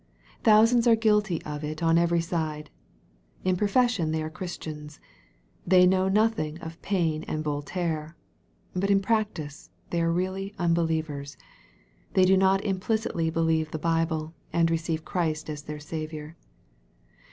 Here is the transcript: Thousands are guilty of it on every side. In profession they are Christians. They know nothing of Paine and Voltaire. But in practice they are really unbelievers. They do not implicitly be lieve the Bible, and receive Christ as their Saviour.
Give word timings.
Thousands 0.43 0.87
are 0.87 0.95
guilty 0.95 1.43
of 1.43 1.63
it 1.63 1.83
on 1.83 1.95
every 1.99 2.21
side. 2.21 2.71
In 3.43 3.55
profession 3.55 4.09
they 4.09 4.23
are 4.23 4.31
Christians. 4.31 4.99
They 5.67 5.85
know 5.85 6.07
nothing 6.07 6.57
of 6.57 6.81
Paine 6.81 7.21
and 7.25 7.43
Voltaire. 7.43 8.15
But 8.75 8.89
in 8.89 8.99
practice 8.99 9.69
they 9.91 10.01
are 10.01 10.11
really 10.11 10.55
unbelievers. 10.57 11.37
They 12.15 12.25
do 12.25 12.35
not 12.35 12.65
implicitly 12.65 13.29
be 13.29 13.41
lieve 13.41 13.69
the 13.69 13.77
Bible, 13.77 14.33
and 14.51 14.71
receive 14.71 15.05
Christ 15.05 15.51
as 15.51 15.61
their 15.61 15.79
Saviour. 15.79 16.35